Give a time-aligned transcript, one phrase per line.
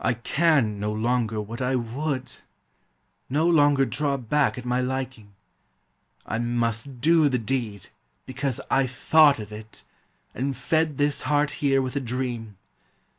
[0.00, 2.32] I can no longer whal I would!
[3.28, 5.34] No longer draw back at my Liking!
[6.24, 7.90] I Must do the deed,
[8.24, 9.84] because I thought of it,
[10.34, 12.56] And fed this heart here with a dream!